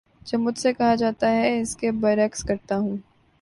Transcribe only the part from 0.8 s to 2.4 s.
جاتا ہے اس کے بر